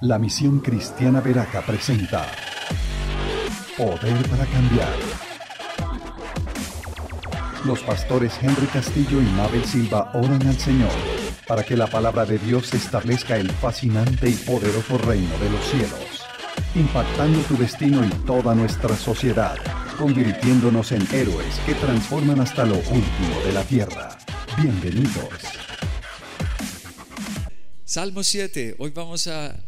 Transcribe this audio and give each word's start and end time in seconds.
La 0.00 0.16
Misión 0.16 0.60
Cristiana 0.60 1.20
Veraca 1.20 1.60
presenta 1.60 2.24
Poder 3.76 4.28
para 4.28 4.46
Cambiar. 4.46 4.94
Los 7.64 7.82
pastores 7.82 8.32
Henry 8.40 8.68
Castillo 8.68 9.20
y 9.20 9.24
Mabel 9.24 9.64
Silva 9.64 10.12
oran 10.14 10.46
al 10.46 10.56
Señor 10.56 10.92
para 11.48 11.64
que 11.64 11.76
la 11.76 11.88
palabra 11.88 12.24
de 12.24 12.38
Dios 12.38 12.72
establezca 12.74 13.38
el 13.38 13.50
fascinante 13.50 14.30
y 14.30 14.34
poderoso 14.34 14.98
reino 14.98 15.36
de 15.38 15.50
los 15.50 15.64
cielos, 15.64 16.24
impactando 16.76 17.40
tu 17.40 17.56
destino 17.56 18.04
y 18.06 18.10
toda 18.24 18.54
nuestra 18.54 18.96
sociedad, 18.96 19.56
convirtiéndonos 19.98 20.92
en 20.92 21.02
héroes 21.12 21.58
que 21.66 21.74
transforman 21.74 22.38
hasta 22.38 22.64
lo 22.64 22.76
último 22.76 23.40
de 23.44 23.52
la 23.52 23.64
tierra. 23.64 24.16
Bienvenidos. 24.62 25.28
Salmo 27.84 28.22
7, 28.22 28.76
hoy 28.78 28.90
vamos 28.90 29.26
a 29.26 29.67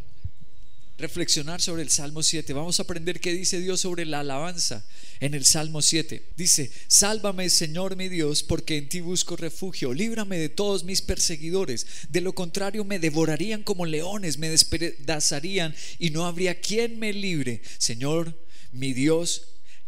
reflexionar 1.01 1.61
sobre 1.61 1.83
el 1.83 1.91
Salmo 1.91 2.23
7. 2.23 2.53
Vamos 2.53 2.79
a 2.79 2.85
aprender 2.85 3.21
qué 3.21 3.33
dice 3.33 3.61
Dios 3.61 3.81
sobre 3.81 4.05
la 4.07 4.21
alabanza 4.21 4.85
en 5.19 5.35
el 5.35 5.45
Salmo 5.45 5.83
7. 5.83 6.31
Dice, 6.37 6.71
sálvame 6.87 7.51
Señor 7.51 7.97
mi 7.97 8.09
Dios, 8.09 8.43
porque 8.43 8.77
en 8.77 8.89
ti 8.89 9.01
busco 9.01 9.37
refugio. 9.37 9.93
Líbrame 9.93 10.39
de 10.39 10.49
todos 10.49 10.85
mis 10.85 11.03
perseguidores. 11.03 11.87
De 12.11 12.21
lo 12.21 12.35
contrario 12.35 12.85
me 12.85 12.99
devorarían 12.99 13.63
como 13.63 13.87
leones, 13.87 14.39
me 14.39 14.51
despedazarían 14.51 15.75
y 15.99 16.11
no 16.11 16.27
habría 16.27 16.61
quien 16.61 16.99
me 16.99 17.13
libre. 17.13 17.63
Señor 17.79 18.39
mi 18.73 18.93
Dios, 18.93 19.43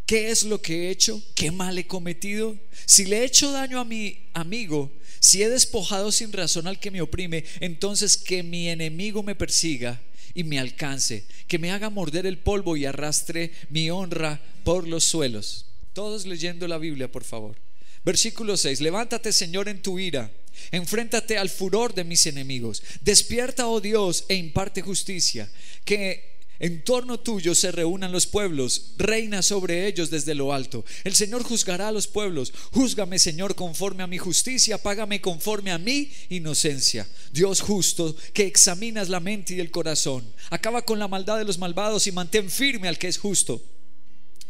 ¿qué 0.07 0.31
es 0.31 0.45
lo 0.45 0.61
que 0.61 0.87
he 0.87 0.91
hecho? 0.91 1.23
¿Qué 1.35 1.51
mal 1.51 1.79
he 1.79 1.87
cometido? 1.87 2.59
Si 2.87 3.05
le 3.05 3.19
he 3.19 3.25
hecho 3.25 3.53
daño 3.53 3.79
a 3.79 3.85
mi 3.85 4.31
amigo, 4.35 4.91
si 5.23 5.41
he 5.41 5.49
despojado 5.49 6.11
sin 6.11 6.33
razón 6.33 6.67
al 6.67 6.81
que 6.81 6.91
me 6.91 7.01
oprime, 7.01 7.45
entonces 7.61 8.17
que 8.17 8.43
mi 8.43 8.69
enemigo 8.69 9.23
me 9.23 9.37
persiga 9.37 10.03
y 10.35 10.43
me 10.43 10.59
alcance, 10.59 11.25
que 11.47 11.61
me 11.61 11.71
haga 11.71 11.91
morder 11.91 12.27
el 12.27 12.39
polvo 12.39 12.77
y 12.77 12.87
arrastre 12.87 13.53
mi 13.71 13.89
honra 13.89 14.43
por 14.65 14.89
los 14.89 15.05
suelos. 15.05 15.67
Todos 15.93 16.27
leyendo 16.27 16.67
la 16.67 16.77
Biblia, 16.77 17.11
por 17.11 17.23
favor. 17.23 17.57
Versículo 18.05 18.57
6. 18.57 18.81
Levántate, 18.81 19.33
Señor, 19.33 19.69
en 19.69 19.81
tu 19.81 20.01
ira. 20.01 20.29
Enfréntate 20.73 21.39
al 21.39 21.51
furor 21.51 21.95
de 21.95 22.03
mis 22.03 22.27
enemigos. 22.27 22.83
Despierta, 23.03 23.69
oh 23.69 23.81
Dios, 23.81 24.25
e 24.29 24.35
imparte 24.35 24.83
justicia. 24.83 25.49
Que 25.85 26.32
en 26.63 26.85
torno 26.85 27.19
tuyo 27.19 27.57
se 27.57 27.73
reúnan 27.73 28.13
los 28.13 28.29
pueblos, 28.29 28.93
reina 28.97 29.43
sobre 29.43 29.89
ellos 29.89 30.11
desde 30.11 30.37
lo 30.37 30.53
alto. 30.53 30.85
El 31.03 31.13
Señor 31.13 31.43
juzgará 31.43 31.89
a 31.89 31.93
los 31.93 32.07
pueblos. 32.07 32.53
Júzgame, 32.71 33.19
Señor, 33.19 33.57
conforme 33.57 34.05
a 34.05 34.07
mi 34.07 34.17
justicia, 34.17 34.79
págame 34.79 35.21
conforme 35.21 35.73
a 35.73 35.79
mi 35.79 36.13
inocencia. 36.29 37.09
Dios 37.33 37.61
justo, 37.61 38.15
que 38.33 38.47
examinas 38.47 39.09
la 39.09 39.19
mente 39.19 39.55
y 39.55 39.61
el 39.61 39.73
corazón. 39.73 40.25
Acaba 40.51 40.83
con 40.83 41.01
la 41.01 41.09
maldad 41.09 41.39
de 41.39 41.45
los 41.45 41.59
malvados 41.59 42.07
y 42.07 42.13
mantén 42.13 42.49
firme 42.49 42.87
al 42.87 42.97
que 42.97 43.09
es 43.09 43.19
justo. 43.19 43.61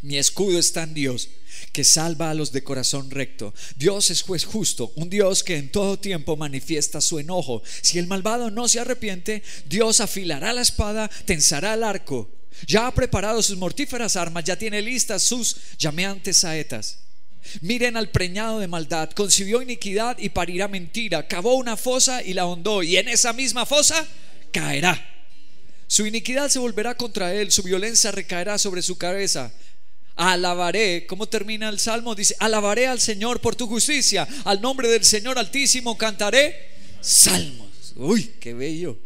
Mi 0.02 0.18
escudo 0.18 0.58
está 0.58 0.82
en 0.82 0.94
Dios, 0.94 1.28
que 1.70 1.84
salva 1.84 2.30
a 2.30 2.34
los 2.34 2.50
de 2.50 2.64
corazón 2.64 3.08
recto. 3.12 3.54
Dios 3.76 4.10
es 4.10 4.22
juez 4.22 4.44
justo, 4.44 4.92
un 4.96 5.08
Dios 5.08 5.44
que 5.44 5.56
en 5.56 5.70
todo 5.70 5.96
tiempo 5.96 6.36
manifiesta 6.36 7.00
su 7.00 7.20
enojo. 7.20 7.62
Si 7.82 8.00
el 8.00 8.08
malvado 8.08 8.50
no 8.50 8.66
se 8.66 8.80
arrepiente, 8.80 9.44
Dios 9.66 10.00
afilará 10.00 10.52
la 10.52 10.62
espada, 10.62 11.08
tensará 11.24 11.74
el 11.74 11.84
arco. 11.84 12.28
Ya 12.66 12.88
ha 12.88 12.94
preparado 12.94 13.42
sus 13.44 13.56
mortíferas 13.56 14.16
armas, 14.16 14.42
ya 14.42 14.56
tiene 14.56 14.82
listas 14.82 15.22
sus 15.22 15.56
llameantes 15.78 16.38
saetas. 16.38 16.98
Miren 17.60 17.96
al 17.96 18.10
preñado 18.10 18.58
de 18.58 18.66
maldad, 18.66 19.10
concibió 19.10 19.62
iniquidad 19.62 20.18
y 20.18 20.30
parirá 20.30 20.66
mentira, 20.66 21.28
cavó 21.28 21.54
una 21.54 21.76
fosa 21.76 22.24
y 22.24 22.34
la 22.34 22.46
hondó, 22.46 22.82
y 22.82 22.96
en 22.96 23.08
esa 23.08 23.32
misma 23.32 23.66
fosa 23.66 24.04
caerá. 24.52 25.08
Su 25.86 26.06
iniquidad 26.06 26.48
se 26.48 26.58
volverá 26.58 26.96
contra 26.96 27.34
él, 27.34 27.52
su 27.52 27.62
violencia 27.62 28.10
recaerá 28.10 28.58
sobre 28.58 28.82
su 28.82 28.98
cabeza 28.98 29.52
alabaré, 30.16 31.06
¿cómo 31.06 31.26
termina 31.26 31.68
el 31.68 31.78
salmo? 31.78 32.14
Dice, 32.14 32.36
alabaré 32.38 32.86
al 32.86 33.00
Señor 33.00 33.40
por 33.40 33.56
tu 33.56 33.66
justicia, 33.66 34.26
al 34.44 34.60
nombre 34.60 34.88
del 34.88 35.04
Señor 35.04 35.38
Altísimo 35.38 35.96
cantaré 35.96 36.70
salmos. 37.00 37.94
Uy, 37.96 38.32
qué 38.40 38.54
bello. 38.54 38.98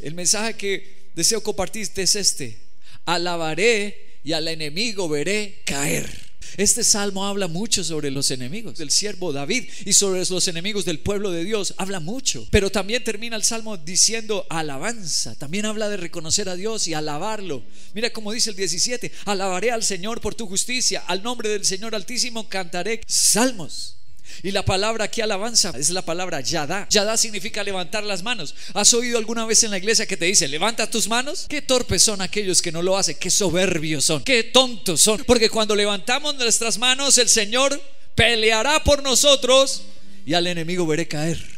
El 0.00 0.14
mensaje 0.14 0.54
que 0.54 1.10
deseo 1.14 1.42
compartirte 1.42 2.02
es 2.02 2.16
este, 2.16 2.58
alabaré 3.04 4.18
y 4.24 4.32
al 4.32 4.48
enemigo 4.48 5.08
veré 5.08 5.62
caer. 5.64 6.25
Este 6.56 6.84
salmo 6.84 7.26
habla 7.26 7.48
mucho 7.48 7.84
sobre 7.84 8.10
los 8.10 8.30
enemigos 8.30 8.78
del 8.78 8.90
siervo 8.90 9.32
David 9.32 9.64
y 9.84 9.92
sobre 9.92 10.24
los 10.24 10.48
enemigos 10.48 10.84
del 10.84 11.00
pueblo 11.00 11.30
de 11.30 11.44
Dios. 11.44 11.74
Habla 11.76 12.00
mucho. 12.00 12.46
Pero 12.50 12.70
también 12.70 13.04
termina 13.04 13.36
el 13.36 13.44
salmo 13.44 13.76
diciendo 13.76 14.46
alabanza. 14.48 15.34
También 15.34 15.66
habla 15.66 15.88
de 15.88 15.98
reconocer 15.98 16.48
a 16.48 16.56
Dios 16.56 16.88
y 16.88 16.94
alabarlo. 16.94 17.62
Mira 17.94 18.10
cómo 18.10 18.32
dice 18.32 18.50
el 18.50 18.56
17. 18.56 19.12
Alabaré 19.26 19.70
al 19.70 19.82
Señor 19.82 20.20
por 20.20 20.34
tu 20.34 20.46
justicia. 20.46 21.04
Al 21.06 21.22
nombre 21.22 21.48
del 21.48 21.64
Señor 21.64 21.94
Altísimo 21.94 22.48
cantaré 22.48 23.02
salmos. 23.06 23.96
Y 24.42 24.50
la 24.50 24.64
palabra 24.64 25.06
aquí 25.06 25.20
alabanza 25.20 25.72
es 25.78 25.90
la 25.90 26.02
palabra 26.02 26.40
yada. 26.40 26.86
Yada 26.90 27.16
significa 27.16 27.64
levantar 27.64 28.04
las 28.04 28.22
manos. 28.22 28.54
¿Has 28.74 28.92
oído 28.94 29.18
alguna 29.18 29.46
vez 29.46 29.62
en 29.64 29.70
la 29.70 29.78
iglesia 29.78 30.06
que 30.06 30.16
te 30.16 30.26
dice, 30.26 30.48
levanta 30.48 30.90
tus 30.90 31.08
manos? 31.08 31.46
Qué 31.48 31.62
torpes 31.62 32.02
son 32.02 32.20
aquellos 32.20 32.62
que 32.62 32.72
no 32.72 32.82
lo 32.82 32.96
hacen, 32.96 33.16
qué 33.18 33.30
soberbios 33.30 34.04
son, 34.04 34.22
qué 34.22 34.44
tontos 34.44 35.02
son. 35.02 35.24
Porque 35.24 35.50
cuando 35.50 35.74
levantamos 35.74 36.34
nuestras 36.36 36.78
manos, 36.78 37.18
el 37.18 37.28
Señor 37.28 37.80
peleará 38.14 38.82
por 38.84 39.02
nosotros 39.02 39.82
y 40.24 40.34
al 40.34 40.46
enemigo 40.46 40.86
veré 40.86 41.08
caer. 41.08 41.56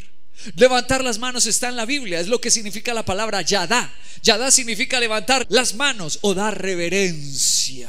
Levantar 0.54 1.02
las 1.02 1.18
manos 1.18 1.46
está 1.46 1.68
en 1.68 1.76
la 1.76 1.84
Biblia, 1.84 2.20
es 2.20 2.28
lo 2.28 2.40
que 2.40 2.50
significa 2.50 2.94
la 2.94 3.04
palabra 3.04 3.42
yada. 3.42 3.92
Yada 4.22 4.50
significa 4.50 5.00
levantar 5.00 5.46
las 5.48 5.74
manos 5.74 6.18
o 6.22 6.34
dar 6.34 6.60
reverencia. 6.60 7.88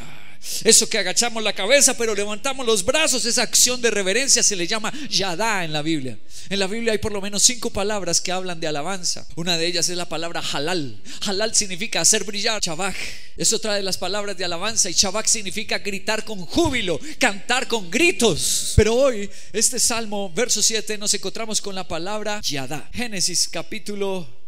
Eso 0.63 0.89
que 0.89 0.97
agachamos 0.97 1.43
la 1.43 1.53
cabeza 1.53 1.97
pero 1.97 2.15
levantamos 2.15 2.65
los 2.65 2.83
brazos, 2.85 3.25
esa 3.25 3.43
acción 3.43 3.81
de 3.81 3.91
reverencia 3.91 4.43
se 4.43 4.55
le 4.55 4.67
llama 4.67 4.91
yadá 5.09 5.63
en 5.63 5.73
la 5.73 5.81
Biblia. 5.81 6.17
En 6.49 6.59
la 6.59 6.67
Biblia 6.67 6.93
hay 6.93 6.97
por 6.97 7.11
lo 7.11 7.21
menos 7.21 7.43
cinco 7.43 7.69
palabras 7.69 8.21
que 8.21 8.31
hablan 8.31 8.59
de 8.59 8.67
alabanza. 8.67 9.27
Una 9.35 9.57
de 9.57 9.67
ellas 9.67 9.89
es 9.89 9.97
la 9.97 10.09
palabra 10.09 10.41
halal. 10.41 11.01
Halal 11.21 11.53
significa 11.53 12.01
hacer 12.01 12.23
brillar. 12.23 12.61
Chabaj. 12.61 12.95
Eso 13.37 13.59
trae 13.59 13.83
las 13.83 13.97
palabras 13.97 14.37
de 14.37 14.45
alabanza 14.45 14.89
y 14.89 14.93
chabaj 14.93 15.27
significa 15.27 15.79
gritar 15.79 16.25
con 16.25 16.45
júbilo, 16.45 16.99
cantar 17.19 17.67
con 17.67 17.89
gritos. 17.91 18.73
Pero 18.75 18.95
hoy, 18.95 19.29
este 19.53 19.79
salmo, 19.79 20.31
verso 20.33 20.63
7, 20.63 20.97
nos 20.97 21.13
encontramos 21.13 21.61
con 21.61 21.75
la 21.75 21.87
palabra 21.87 22.41
yadá. 22.41 22.89
Génesis 22.93 23.47
capítulo 23.47 24.38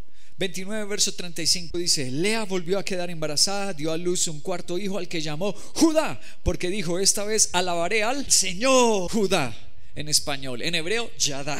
29, 0.41 0.85
verso 0.85 1.13
35 1.13 1.78
dice, 1.78 2.09
Lea 2.09 2.46
volvió 2.46 2.79
a 2.79 2.84
quedar 2.84 3.12
embarazada, 3.12 3.74
dio 3.75 3.91
a 3.91 3.97
luz 3.97 4.28
un 4.28 4.40
cuarto 4.40 4.79
hijo 4.79 4.97
al 4.97 5.07
que 5.07 5.22
llamó 5.22 5.53
Judá, 5.75 6.19
porque 6.41 6.72
dijo, 6.72 6.97
esta 6.97 7.24
vez 7.24 7.52
alabaré 7.53 8.02
al 8.02 8.25
Señor 8.31 9.12
Judá 9.12 9.56
en 9.94 10.09
español, 10.09 10.63
en 10.63 10.74
hebreo, 10.74 11.12
Yadá. 11.19 11.59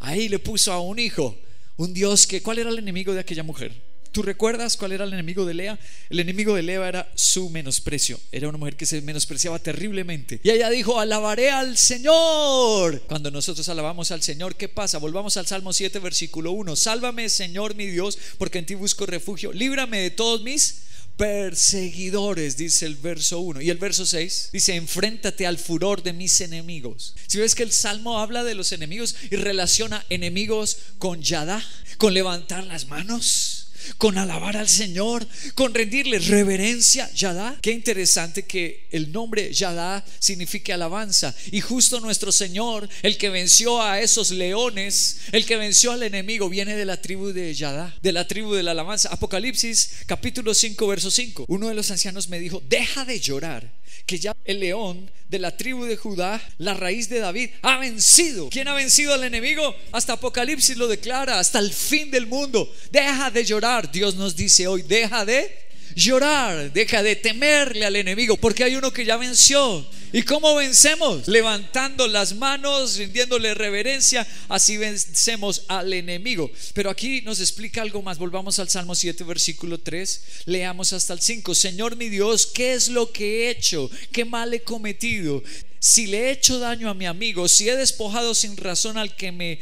Ahí 0.00 0.28
le 0.28 0.40
puso 0.40 0.72
a 0.72 0.80
un 0.80 0.98
hijo, 0.98 1.38
un 1.76 1.94
Dios 1.94 2.26
que, 2.26 2.42
¿cuál 2.42 2.58
era 2.58 2.70
el 2.70 2.78
enemigo 2.80 3.14
de 3.14 3.20
aquella 3.20 3.44
mujer? 3.44 3.72
¿Tú 4.12 4.22
recuerdas 4.22 4.76
cuál 4.76 4.90
era 4.90 5.04
el 5.04 5.12
enemigo 5.12 5.44
de 5.44 5.54
Lea? 5.54 5.78
El 6.08 6.18
enemigo 6.18 6.56
de 6.56 6.62
Lea 6.62 6.88
era 6.88 7.12
su 7.14 7.48
menosprecio. 7.48 8.18
Era 8.32 8.48
una 8.48 8.58
mujer 8.58 8.76
que 8.76 8.84
se 8.86 9.00
menospreciaba 9.02 9.60
terriblemente. 9.60 10.40
Y 10.42 10.50
ella 10.50 10.68
dijo, 10.68 10.98
alabaré 10.98 11.50
al 11.50 11.76
Señor. 11.76 13.02
Cuando 13.06 13.30
nosotros 13.30 13.68
alabamos 13.68 14.10
al 14.10 14.22
Señor, 14.22 14.56
¿qué 14.56 14.68
pasa? 14.68 14.98
Volvamos 14.98 15.36
al 15.36 15.46
Salmo 15.46 15.72
7, 15.72 16.00
versículo 16.00 16.50
1. 16.50 16.74
Sálvame, 16.74 17.28
Señor 17.28 17.76
mi 17.76 17.86
Dios, 17.86 18.18
porque 18.36 18.58
en 18.58 18.66
ti 18.66 18.74
busco 18.74 19.06
refugio. 19.06 19.52
Líbrame 19.52 20.00
de 20.00 20.10
todos 20.10 20.42
mis 20.42 20.82
perseguidores, 21.16 22.56
dice 22.56 22.86
el 22.86 22.96
verso 22.96 23.38
1. 23.38 23.60
Y 23.60 23.70
el 23.70 23.78
verso 23.78 24.06
6 24.06 24.50
dice, 24.52 24.74
enfréntate 24.74 25.46
al 25.46 25.58
furor 25.58 26.02
de 26.02 26.14
mis 26.14 26.40
enemigos. 26.40 27.14
Si 27.28 27.38
ves 27.38 27.54
que 27.54 27.62
el 27.62 27.70
Salmo 27.70 28.18
habla 28.18 28.42
de 28.42 28.54
los 28.54 28.72
enemigos 28.72 29.14
y 29.30 29.36
relaciona 29.36 30.04
enemigos 30.08 30.78
con 30.98 31.22
Yadá, 31.22 31.62
con 31.98 32.14
levantar 32.14 32.64
las 32.64 32.86
manos 32.88 33.59
con 33.98 34.18
alabar 34.18 34.56
al 34.56 34.68
Señor, 34.68 35.26
con 35.54 35.74
rendirle 35.74 36.18
reverencia, 36.18 37.10
Yadá. 37.12 37.58
Qué 37.60 37.72
interesante 37.72 38.44
que 38.44 38.86
el 38.90 39.12
nombre 39.12 39.52
Yadá 39.52 40.04
signifique 40.18 40.72
alabanza. 40.72 41.34
Y 41.50 41.60
justo 41.60 42.00
nuestro 42.00 42.32
Señor, 42.32 42.88
el 43.02 43.16
que 43.16 43.30
venció 43.30 43.82
a 43.82 44.00
esos 44.00 44.30
leones, 44.30 45.18
el 45.32 45.46
que 45.46 45.56
venció 45.56 45.92
al 45.92 46.02
enemigo, 46.02 46.48
viene 46.48 46.76
de 46.76 46.84
la 46.84 47.00
tribu 47.00 47.32
de 47.32 47.54
Yadá, 47.54 47.94
de 48.02 48.12
la 48.12 48.26
tribu 48.26 48.54
de 48.54 48.62
la 48.62 48.72
alabanza. 48.72 49.10
Apocalipsis 49.10 49.90
capítulo 50.06 50.54
5, 50.54 50.86
verso 50.86 51.10
5. 51.10 51.44
Uno 51.48 51.68
de 51.68 51.74
los 51.74 51.90
ancianos 51.90 52.28
me 52.28 52.40
dijo, 52.40 52.62
deja 52.68 53.04
de 53.04 53.20
llorar 53.20 53.80
que 54.06 54.18
ya 54.18 54.34
el 54.50 54.60
león 54.60 55.10
de 55.28 55.38
la 55.38 55.56
tribu 55.56 55.84
de 55.84 55.96
Judá, 55.96 56.42
la 56.58 56.74
raíz 56.74 57.08
de 57.08 57.20
David, 57.20 57.50
ha 57.62 57.78
vencido. 57.78 58.48
¿Quién 58.50 58.68
ha 58.68 58.74
vencido 58.74 59.14
al 59.14 59.24
enemigo? 59.24 59.74
Hasta 59.92 60.14
Apocalipsis 60.14 60.76
lo 60.76 60.88
declara, 60.88 61.38
hasta 61.38 61.60
el 61.60 61.72
fin 61.72 62.10
del 62.10 62.26
mundo. 62.26 62.72
Deja 62.90 63.30
de 63.30 63.44
llorar, 63.44 63.90
Dios 63.92 64.16
nos 64.16 64.34
dice 64.34 64.66
hoy, 64.66 64.82
deja 64.82 65.24
de 65.24 65.69
llorar, 65.94 66.72
deja 66.72 67.02
de 67.02 67.16
temerle 67.16 67.84
al 67.84 67.96
enemigo, 67.96 68.36
porque 68.36 68.64
hay 68.64 68.76
uno 68.76 68.92
que 68.92 69.04
ya 69.04 69.16
venció 69.16 69.86
¿Y 70.12 70.22
cómo 70.22 70.56
vencemos? 70.56 71.28
Levantando 71.28 72.08
las 72.08 72.34
manos, 72.34 72.96
rindiéndole 72.96 73.54
reverencia, 73.54 74.26
así 74.48 74.76
vencemos 74.76 75.64
al 75.68 75.92
enemigo. 75.92 76.50
Pero 76.74 76.90
aquí 76.90 77.22
nos 77.22 77.40
explica 77.40 77.82
algo 77.82 78.02
más. 78.02 78.18
Volvamos 78.18 78.58
al 78.58 78.68
Salmo 78.68 78.96
7, 78.96 79.22
versículo 79.22 79.78
3. 79.78 80.22
Leamos 80.46 80.92
hasta 80.92 81.12
el 81.12 81.20
5. 81.20 81.54
Señor 81.54 81.94
mi 81.94 82.08
Dios, 82.08 82.48
¿qué 82.48 82.74
es 82.74 82.88
lo 82.88 83.12
que 83.12 83.44
he 83.46 83.50
hecho? 83.50 83.88
¿Qué 84.10 84.24
mal 84.24 84.52
he 84.52 84.62
cometido? 84.62 85.44
Si 85.78 86.08
le 86.08 86.26
he 86.26 86.30
hecho 86.32 86.58
daño 86.58 86.90
a 86.90 86.94
mi 86.94 87.06
amigo, 87.06 87.48
si 87.48 87.68
he 87.68 87.76
despojado 87.76 88.34
sin 88.34 88.56
razón 88.56 88.98
al 88.98 89.14
que 89.14 89.30
me 89.30 89.60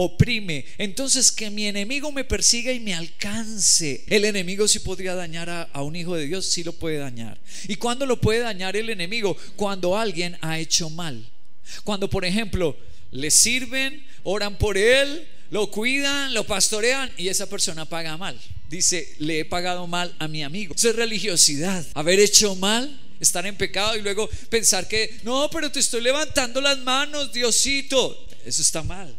oprime. 0.00 0.64
Entonces 0.78 1.32
que 1.32 1.50
mi 1.50 1.66
enemigo 1.66 2.12
me 2.12 2.22
persiga 2.22 2.72
y 2.72 2.78
me 2.78 2.94
alcance. 2.94 4.04
El 4.06 4.24
enemigo 4.24 4.68
sí 4.68 4.78
podría 4.78 5.16
dañar 5.16 5.50
a, 5.50 5.82
un 5.82 5.96
hijo 5.96 6.14
de 6.14 6.26
Dios, 6.26 6.46
sí 6.46 6.62
lo 6.62 6.72
puede 6.72 6.98
dañar. 6.98 7.36
¿Y 7.66 7.74
cuándo 7.74 8.06
lo 8.06 8.20
puede 8.20 8.38
dañar 8.38 8.76
el 8.76 8.90
enemigo? 8.90 9.36
Cuando 9.56 9.96
alguien 9.96 10.38
ha 10.40 10.60
hecho 10.60 10.88
mal. 10.88 11.28
Cuando, 11.82 12.08
por 12.08 12.24
ejemplo, 12.24 12.76
le 13.10 13.32
sirven, 13.32 14.06
oran 14.22 14.56
por 14.56 14.78
él, 14.78 15.26
lo 15.50 15.68
cuidan, 15.68 16.32
lo 16.32 16.44
pastorean 16.44 17.10
y 17.16 17.26
esa 17.26 17.48
persona 17.48 17.84
paga 17.84 18.16
mal. 18.16 18.38
Dice, 18.70 19.16
le 19.18 19.40
he 19.40 19.44
pagado 19.44 19.88
mal 19.88 20.14
a 20.20 20.28
mi 20.28 20.44
amigo. 20.44 20.76
Eso 20.76 20.90
es 20.90 20.96
religiosidad. 20.96 21.84
Haber 21.94 22.20
hecho 22.20 22.54
mal 22.54 23.00
estar 23.18 23.44
en 23.46 23.56
pecado 23.56 23.96
y 23.96 24.02
luego 24.02 24.30
pensar 24.48 24.86
que, 24.86 25.18
no, 25.24 25.50
pero 25.50 25.72
te 25.72 25.80
estoy 25.80 26.02
levantando 26.02 26.60
las 26.60 26.78
manos, 26.78 27.32
Diosito. 27.32 28.28
Eso 28.44 28.62
está 28.62 28.84
mal. 28.84 29.12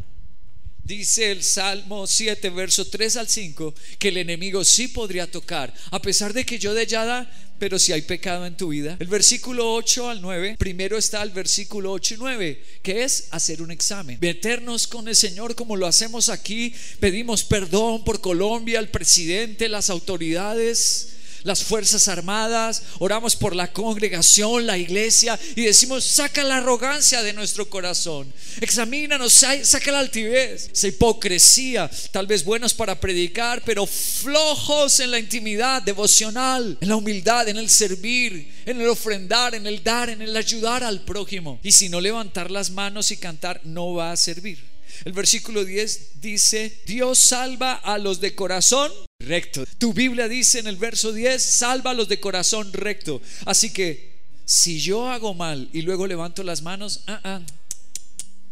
Dice 0.90 1.32
el 1.32 1.44
Salmo 1.44 2.08
7, 2.08 2.50
verso 2.50 2.84
3 2.84 3.18
al 3.18 3.28
5, 3.28 3.76
que 4.00 4.08
el 4.08 4.18
enemigo 4.18 4.66
sí 4.66 4.88
podría 4.88 5.30
tocar, 5.30 5.72
a 5.92 6.02
pesar 6.02 6.34
de 6.34 6.44
que 6.44 6.58
yo 6.58 6.74
de 6.74 6.88
da 6.88 7.32
pero 7.60 7.78
si 7.78 7.92
hay 7.92 8.02
pecado 8.02 8.48
en 8.48 8.58
tu 8.58 8.70
vida. 8.70 8.98
El 9.00 9.06
versículo 9.06 9.72
8 9.76 10.10
al 10.10 10.20
9, 10.20 10.56
primero 10.58 10.98
está 10.98 11.22
el 11.22 11.30
versículo 11.30 11.92
8 11.92 12.16
y 12.16 12.18
9, 12.18 12.64
que 12.82 13.04
es 13.04 13.28
hacer 13.30 13.62
un 13.62 13.70
examen. 13.70 14.18
Meternos 14.20 14.88
con 14.88 15.08
el 15.08 15.16
Señor 15.16 15.54
como 15.54 15.76
lo 15.76 15.86
hacemos 15.86 16.28
aquí, 16.28 16.74
pedimos 17.00 17.44
perdón 17.44 18.04
por 18.04 18.20
Colombia, 18.20 18.80
el 18.80 18.90
presidente, 18.90 19.70
las 19.70 19.92
autoridades 19.92 21.19
las 21.44 21.64
Fuerzas 21.64 22.08
Armadas, 22.08 22.84
oramos 23.00 23.36
por 23.36 23.56
la 23.56 23.72
congregación, 23.72 24.66
la 24.66 24.78
iglesia 24.78 25.40
y 25.56 25.64
decimos, 25.64 26.04
saca 26.04 26.44
la 26.44 26.58
arrogancia 26.58 27.22
de 27.24 27.34
nuestro 27.34 27.70
corazón, 27.70 28.32
examínanos, 28.62 29.34
saca 29.64 29.92
la 29.92 30.00
altivez, 30.00 30.70
esa 30.72 30.88
hipocresía, 30.88 31.90
tal 32.12 32.28
vez 32.28 32.44
buenos 32.44 32.74
para 32.74 33.00
predicar, 33.00 33.62
pero 33.66 33.86
flojos 33.86 35.00
en 35.00 35.12
la 35.12 35.20
intimidad 35.20 35.82
devocional, 35.82 36.78
en 36.80 36.90
la 36.90 36.96
humildad, 36.96 37.48
en 37.48 37.58
el 37.58 37.70
servir, 37.70 38.52
en 38.66 38.82
el 38.82 38.88
ofrendar, 38.88 39.56
en 39.56 39.68
el 39.68 39.84
dar, 39.84 40.10
en 40.10 40.22
el 40.22 40.36
ayudar 40.36 40.84
al 40.84 41.02
prójimo. 41.02 41.60
Y 41.64 41.72
si 41.72 41.90
no 41.90 42.02
levantar 42.02 42.52
las 42.52 42.70
manos 42.70 43.12
y 43.12 43.18
cantar, 43.18 43.62
no 43.64 43.94
va 43.94 44.12
a 44.12 44.18
servir. 44.18 44.60
El 45.06 45.14
versículo 45.14 45.64
10 45.64 46.22
dice, 46.22 46.82
Dios 46.86 47.20
salva 47.20 47.74
a 47.74 47.98
los 47.98 48.20
de 48.20 48.36
corazón 48.36 48.92
recto. 49.20 49.66
Tu 49.78 49.94
Biblia 49.94 50.30
dice 50.30 50.60
en 50.60 50.68
el 50.68 50.78
verso 50.78 51.12
10, 51.12 51.44
salva 51.44 51.92
a 51.92 51.94
los 51.94 52.08
de 52.08 52.22
corazón 52.22 52.72
recto. 52.72 53.22
Así 53.46 53.72
que 53.72 54.14
si 54.46 54.80
yo 54.80 55.10
hago 55.10 55.34
mal 55.34 55.70
y 55.74 55.82
luego 55.82 56.08
levanto 56.08 56.42
las 56.42 56.62
manos, 56.62 57.04
ah, 57.08 57.20
ah, 57.24 57.42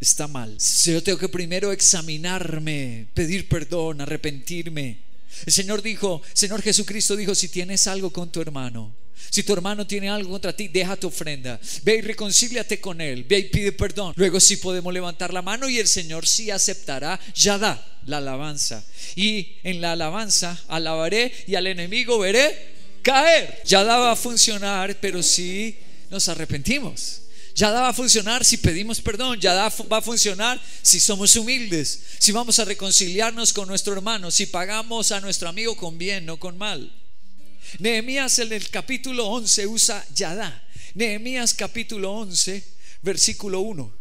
está 0.02 0.28
mal. 0.28 0.60
Si 0.60 0.92
yo 0.92 1.02
tengo 1.02 1.18
que 1.18 1.30
primero 1.30 1.72
examinarme, 1.72 3.08
pedir 3.14 3.48
perdón, 3.48 4.02
arrepentirme. 4.02 5.00
El 5.46 5.54
Señor 5.54 5.81
dijo, 5.81 6.22
Señor 6.34 6.62
Jesucristo 6.62 7.16
dijo, 7.16 7.34
si 7.34 7.48
tienes 7.48 7.88
algo 7.88 8.12
con 8.12 8.30
tu 8.30 8.42
hermano, 8.42 8.94
si 9.30 9.44
tu 9.44 9.54
hermano 9.54 9.88
tiene 9.88 10.10
algo 10.10 10.31
contra 10.31 10.56
ti, 10.56 10.68
deja 10.68 10.98
tu 10.98 11.08
ofrenda. 11.08 11.60
Ve 11.84 11.98
y 11.98 12.02
reconcíliate 12.02 12.80
con 12.81 13.00
él. 13.00 13.24
Ve 13.24 13.40
y 13.40 13.44
pide 13.44 13.72
perdón. 13.72 14.14
Luego 14.18 14.40
sí 14.40 14.58
podemos 14.58 14.94
levantar 14.94 15.34
la 15.34 15.42
mano 15.42 15.69
y 15.69 15.80
el 15.80 15.88
Señor 15.88 16.28
sí 16.28 16.52
aceptará. 16.52 17.19
Ya 17.34 17.58
da 17.58 17.97
la 18.07 18.18
alabanza. 18.18 18.83
Y 19.15 19.57
en 19.63 19.81
la 19.81 19.92
alabanza 19.92 20.59
alabaré 20.68 21.31
y 21.45 21.56
al 21.56 21.68
enemigo 21.68 22.18
veré 22.18 22.57
caer. 23.04 23.62
Ya 23.65 23.83
da 23.83 23.98
va 23.98 24.13
a 24.13 24.15
funcionar, 24.15 24.98
pero 25.00 25.21
si 25.21 25.77
nos 26.09 26.27
arrepentimos. 26.27 27.21
Ya 27.54 27.71
va 27.71 27.89
a 27.89 27.94
funcionar 27.94 28.45
si 28.45 28.57
pedimos 28.57 29.01
perdón. 29.01 29.39
Ya 29.39 29.54
va 29.54 29.98
a 29.98 30.01
funcionar 30.01 30.59
si 30.81 31.00
somos 31.00 31.36
humildes. 31.36 32.01
Si 32.18 32.31
vamos 32.31 32.59
a 32.59 32.65
reconciliarnos 32.65 33.54
con 33.54 33.68
nuestro 33.68 33.94
hermano. 33.94 34.31
Si 34.31 34.45
pagamos 34.48 35.12
a 35.12 35.19
nuestro 35.19 35.50
amigo 35.50 35.75
con 35.75 35.98
bien, 35.98 36.25
no 36.25 36.39
con 36.39 36.57
mal. 36.57 36.92
Nehemías 37.80 38.39
en 38.39 38.54
el 38.54 38.69
capítulo 38.69 39.27
11 39.27 39.68
usa 39.68 40.06
Yadá. 40.15 40.63
Nehemías 40.94 41.54
capítulo 41.54 42.13
11, 42.13 42.63
versículo 43.01 43.59
1. 43.59 43.97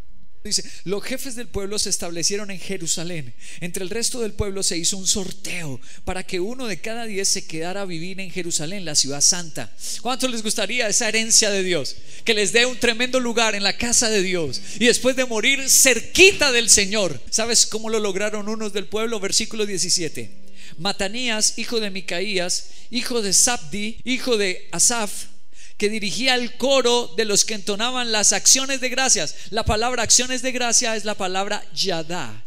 Dice, 0.47 0.65
los 0.85 1.03
jefes 1.03 1.35
del 1.35 1.49
pueblo 1.49 1.79
se 1.79 1.91
establecieron 1.91 2.51
en 2.51 2.59
Jerusalén. 2.59 3.35
Entre 3.61 3.83
el 3.83 3.91
resto 3.91 4.21
del 4.21 4.33
pueblo 4.33 4.63
se 4.63 4.79
hizo 4.79 4.97
un 4.97 5.07
sorteo 5.07 5.81
para 6.05 6.23
que 6.23 6.41
uno 6.41 6.67
de 6.67 6.81
cada 6.81 7.05
diez 7.05 7.29
se 7.29 7.47
quedara 7.47 7.83
a 7.83 7.87
vivir 7.87 8.21
en 8.21 8.31
Jerusalén, 8.31 8.85
la 8.85 8.95
ciudad 8.95 9.21
santa. 9.21 9.73
¿Cuánto 10.03 10.29
les 10.29 10.43
gustaría 10.43 10.89
esa 10.89 11.09
herencia 11.09 11.51
de 11.51 11.63
Dios? 11.63 11.97
Que 12.25 12.35
les 12.35 12.53
dé 12.53 12.67
un 12.67 12.79
tremendo 12.79 13.21
lugar 13.21 13.55
en 13.55 13.63
la 13.63 13.77
casa 13.77 14.09
de 14.09 14.23
Dios 14.23 14.61
y 14.79 14.87
después 14.87 15.17
de 15.17 15.25
morir 15.25 15.69
cerquita 15.69 16.53
del 16.53 16.69
Señor. 16.69 17.21
¿Sabes 17.31 17.67
cómo 17.67 17.91
lo 17.91 18.01
lograron 18.01 18.49
unos 18.49 18.73
del 18.73 18.87
pueblo? 18.87 19.21
Versículo 19.21 19.67
17. 19.67 20.31
Matanías, 20.79 21.59
hijo 21.59 21.81
de 21.81 21.91
Micaías, 21.91 22.69
hijo 22.91 23.23
de 23.23 23.33
Sabdi, 23.33 23.99
hijo 24.05 24.37
de 24.37 24.69
Asaf, 24.73 25.27
que 25.79 25.89
dirigía 25.89 26.35
el 26.35 26.57
coro 26.57 27.13
de 27.17 27.25
los 27.25 27.45
que 27.45 27.55
entonaban 27.55 28.13
las 28.13 28.33
acciones 28.33 28.81
de 28.81 28.89
gracias. 28.89 29.35
La 29.51 29.65
palabra 29.65 30.03
acciones 30.03 30.43
de 30.43 30.53
gracia 30.53 30.97
es 30.97 31.05
la 31.05 31.15
palabra 31.15 31.65
yadá. 31.75 32.43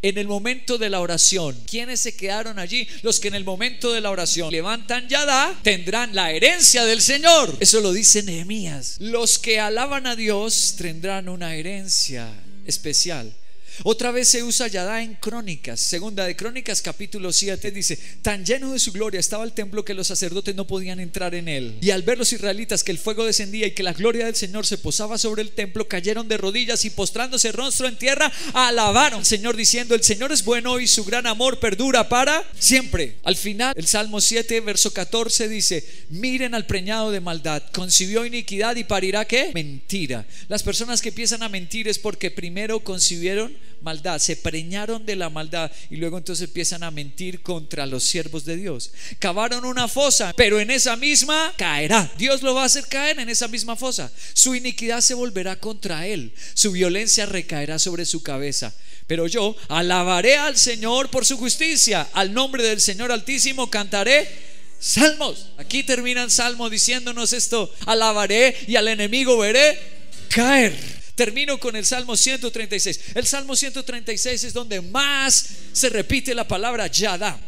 En 0.00 0.16
el 0.16 0.26
momento 0.26 0.78
de 0.78 0.88
la 0.88 1.00
oración, 1.00 1.56
¿quiénes 1.68 2.00
se 2.00 2.16
quedaron 2.16 2.58
allí? 2.58 2.88
Los 3.02 3.20
que 3.20 3.28
en 3.28 3.34
el 3.34 3.44
momento 3.44 3.92
de 3.92 4.00
la 4.00 4.10
oración 4.10 4.50
levantan 4.50 5.08
yadá 5.08 5.54
tendrán 5.62 6.14
la 6.14 6.32
herencia 6.32 6.84
del 6.86 7.02
Señor. 7.02 7.54
Eso 7.60 7.80
lo 7.80 7.92
dice 7.92 8.22
Nehemías. 8.22 8.96
Los 9.00 9.38
que 9.38 9.60
alaban 9.60 10.06
a 10.06 10.16
Dios 10.16 10.76
tendrán 10.78 11.28
una 11.28 11.54
herencia 11.54 12.32
especial. 12.66 13.34
Otra 13.82 14.12
vez 14.12 14.28
se 14.28 14.42
usa 14.42 14.68
Yadá 14.68 15.02
en 15.02 15.14
Crónicas, 15.14 15.80
segunda 15.80 16.24
de 16.26 16.36
Crónicas 16.36 16.80
capítulo 16.80 17.32
7 17.32 17.72
dice, 17.72 17.98
tan 18.22 18.44
lleno 18.44 18.72
de 18.72 18.78
su 18.78 18.92
gloria 18.92 19.18
estaba 19.18 19.44
el 19.44 19.52
templo 19.52 19.84
que 19.84 19.94
los 19.94 20.06
sacerdotes 20.06 20.54
no 20.54 20.66
podían 20.66 21.00
entrar 21.00 21.34
en 21.34 21.48
él. 21.48 21.78
Y 21.80 21.90
al 21.90 22.02
ver 22.02 22.18
los 22.18 22.32
israelitas 22.32 22.84
que 22.84 22.92
el 22.92 22.98
fuego 22.98 23.26
descendía 23.26 23.66
y 23.66 23.72
que 23.72 23.82
la 23.82 23.92
gloria 23.92 24.26
del 24.26 24.36
Señor 24.36 24.64
se 24.64 24.78
posaba 24.78 25.18
sobre 25.18 25.42
el 25.42 25.50
templo, 25.50 25.88
cayeron 25.88 26.28
de 26.28 26.36
rodillas 26.36 26.84
y 26.84 26.90
postrándose 26.90 27.52
rostro 27.52 27.88
en 27.88 27.98
tierra, 27.98 28.32
alabaron 28.52 29.20
al 29.20 29.26
Señor 29.26 29.56
diciendo, 29.56 29.94
el 29.94 30.04
Señor 30.04 30.32
es 30.32 30.44
bueno 30.44 30.78
y 30.78 30.86
su 30.86 31.04
gran 31.04 31.26
amor 31.26 31.58
perdura 31.58 32.08
para 32.08 32.44
siempre. 32.58 33.16
Al 33.24 33.36
final, 33.36 33.74
el 33.76 33.86
Salmo 33.86 34.20
7, 34.20 34.60
verso 34.60 34.92
14 34.92 35.48
dice, 35.48 35.84
miren 36.10 36.54
al 36.54 36.66
preñado 36.66 37.10
de 37.10 37.20
maldad, 37.20 37.62
concibió 37.72 38.24
iniquidad 38.24 38.76
y 38.76 38.84
parirá 38.84 39.24
qué? 39.24 39.50
Mentira. 39.54 40.26
Las 40.48 40.62
personas 40.62 41.02
que 41.02 41.08
empiezan 41.08 41.42
a 41.42 41.48
mentir 41.48 41.88
es 41.88 41.98
porque 41.98 42.30
primero 42.30 42.80
concibieron 42.80 43.56
maldad, 43.84 44.18
se 44.18 44.34
preñaron 44.36 45.06
de 45.06 45.14
la 45.14 45.30
maldad 45.30 45.70
y 45.90 45.96
luego 45.96 46.18
entonces 46.18 46.48
empiezan 46.48 46.82
a 46.82 46.90
mentir 46.90 47.42
contra 47.42 47.86
los 47.86 48.02
siervos 48.02 48.44
de 48.44 48.56
Dios. 48.56 48.90
Cavaron 49.20 49.64
una 49.64 49.86
fosa, 49.86 50.32
pero 50.36 50.58
en 50.58 50.70
esa 50.70 50.96
misma 50.96 51.52
caerá. 51.56 52.10
Dios 52.18 52.42
lo 52.42 52.54
va 52.54 52.62
a 52.62 52.66
hacer 52.66 52.86
caer 52.88 53.20
en 53.20 53.28
esa 53.28 53.46
misma 53.46 53.76
fosa. 53.76 54.10
Su 54.32 54.54
iniquidad 54.54 55.00
se 55.00 55.14
volverá 55.14 55.56
contra 55.56 56.06
él, 56.08 56.32
su 56.54 56.72
violencia 56.72 57.26
recaerá 57.26 57.78
sobre 57.78 58.06
su 58.06 58.22
cabeza. 58.22 58.74
Pero 59.06 59.26
yo 59.26 59.54
alabaré 59.68 60.36
al 60.36 60.56
Señor 60.56 61.10
por 61.10 61.26
su 61.26 61.36
justicia, 61.36 62.08
al 62.14 62.32
nombre 62.32 62.64
del 62.64 62.80
Señor 62.80 63.12
Altísimo 63.12 63.70
cantaré 63.70 64.26
salmos. 64.80 65.50
Aquí 65.58 65.82
termina 65.82 66.24
el 66.24 66.30
salmo 66.30 66.70
diciéndonos 66.70 67.32
esto, 67.32 67.72
alabaré 67.86 68.56
y 68.66 68.76
al 68.76 68.88
enemigo 68.88 69.36
veré 69.38 69.78
caer. 70.28 70.93
Termino 71.14 71.58
con 71.60 71.76
el 71.76 71.84
Salmo 71.84 72.16
136. 72.16 73.00
El 73.14 73.26
Salmo 73.26 73.54
136 73.54 74.44
es 74.44 74.52
donde 74.52 74.80
más 74.80 75.48
se 75.72 75.88
repite 75.88 76.34
la 76.34 76.48
palabra 76.48 76.86
Yada. 76.88 77.40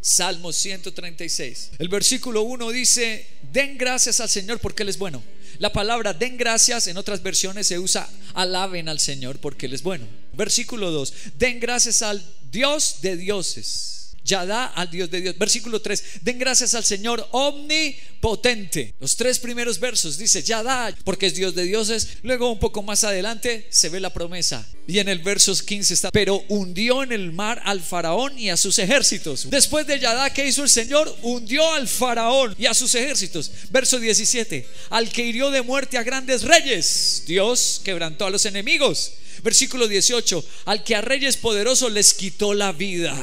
Salmo 0.00 0.52
136. 0.52 1.70
El 1.78 1.88
versículo 1.88 2.42
1 2.42 2.70
dice, 2.70 3.26
den 3.52 3.78
gracias 3.78 4.20
al 4.20 4.28
Señor 4.28 4.58
porque 4.58 4.82
Él 4.82 4.88
es 4.88 4.98
bueno. 4.98 5.22
La 5.58 5.72
palabra 5.72 6.12
den 6.12 6.36
gracias 6.36 6.88
en 6.88 6.96
otras 6.96 7.22
versiones 7.22 7.68
se 7.68 7.78
usa 7.78 8.08
alaben 8.34 8.88
al 8.88 8.98
Señor 8.98 9.38
porque 9.38 9.66
Él 9.66 9.74
es 9.74 9.82
bueno. 9.82 10.06
Versículo 10.32 10.90
2, 10.90 11.14
den 11.38 11.60
gracias 11.60 12.02
al 12.02 12.22
Dios 12.50 12.96
de 13.00 13.16
dioses. 13.16 14.01
Yadá 14.24 14.66
al 14.66 14.90
Dios 14.90 15.10
de 15.10 15.20
Dios. 15.20 15.38
Versículo 15.38 15.80
3. 15.80 16.02
Den 16.22 16.38
gracias 16.38 16.74
al 16.74 16.84
Señor 16.84 17.26
omnipotente. 17.32 18.94
Los 19.00 19.16
tres 19.16 19.38
primeros 19.38 19.78
versos 19.80 20.18
dice 20.18 20.42
Yadá, 20.42 20.94
porque 21.04 21.26
es 21.26 21.34
Dios 21.34 21.54
de 21.54 21.64
dioses. 21.64 22.08
Luego 22.22 22.50
un 22.50 22.58
poco 22.58 22.82
más 22.82 23.04
adelante 23.04 23.66
se 23.70 23.88
ve 23.88 24.00
la 24.00 24.12
promesa. 24.12 24.66
Y 24.86 24.98
en 24.98 25.08
el 25.08 25.20
verso 25.20 25.54
15 25.54 25.94
está, 25.94 26.10
pero 26.10 26.44
hundió 26.48 27.02
en 27.02 27.12
el 27.12 27.32
mar 27.32 27.62
al 27.64 27.80
faraón 27.80 28.38
y 28.38 28.50
a 28.50 28.56
sus 28.56 28.78
ejércitos. 28.78 29.48
Después 29.50 29.86
de 29.86 30.00
Yadá, 30.00 30.32
¿qué 30.32 30.46
hizo 30.46 30.62
el 30.62 30.70
Señor? 30.70 31.14
Hundió 31.22 31.72
al 31.72 31.88
faraón 31.88 32.54
y 32.58 32.66
a 32.66 32.74
sus 32.74 32.94
ejércitos. 32.94 33.50
Verso 33.70 33.98
17, 33.98 34.66
al 34.90 35.10
que 35.10 35.24
hirió 35.24 35.50
de 35.50 35.62
muerte 35.62 35.98
a 35.98 36.02
grandes 36.02 36.42
reyes. 36.42 37.24
Dios 37.26 37.80
quebrantó 37.84 38.26
a 38.26 38.30
los 38.30 38.46
enemigos. 38.46 39.12
Versículo 39.42 39.88
18, 39.88 40.44
al 40.66 40.84
que 40.84 40.94
a 40.94 41.00
reyes 41.00 41.36
poderosos 41.36 41.90
les 41.92 42.14
quitó 42.14 42.54
la 42.54 42.72
vida. 42.72 43.16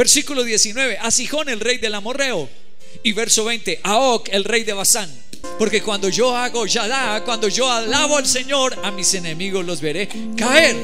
Versículo 0.00 0.44
19, 0.44 0.96
a 0.96 1.10
Sijón 1.10 1.50
el 1.50 1.60
rey 1.60 1.76
del 1.76 1.94
amorreo. 1.94 2.48
Y 3.02 3.12
verso 3.12 3.44
20, 3.44 3.80
a 3.82 3.98
Og 3.98 4.30
el 4.32 4.44
rey 4.44 4.64
de 4.64 4.72
Basán. 4.72 5.10
Porque 5.58 5.82
cuando 5.82 6.08
yo 6.08 6.34
hago 6.34 6.64
Yadá, 6.64 7.22
cuando 7.22 7.48
yo 7.48 7.70
alabo 7.70 8.16
al 8.16 8.26
Señor, 8.26 8.80
a 8.82 8.90
mis 8.92 9.12
enemigos 9.12 9.62
los 9.62 9.82
veré 9.82 10.08
caer. 10.38 10.74